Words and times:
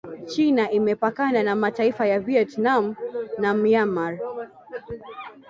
China 0.27 0.71
imepakana 0.71 1.43
na 1.43 1.55
mataifa 1.55 2.05
ya 2.07 2.19
Vietnam 2.19 2.95
na 3.37 3.53
Myanmar 3.53 4.19